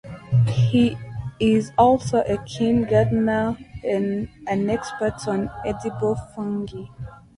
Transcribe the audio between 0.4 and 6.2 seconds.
He is also a keen gardener and an expert on edible